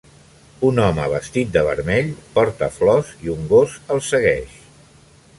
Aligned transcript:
Un 0.67 0.79
home 0.83 1.03
vestit 1.09 1.51
de 1.57 1.61
vermell 1.67 2.09
porta 2.37 2.69
flors 2.77 3.11
i 3.27 3.31
un 3.35 3.43
gos 3.53 3.75
el 3.97 4.01
segueix. 4.07 4.57